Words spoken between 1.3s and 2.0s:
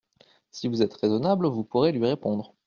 vous pourrez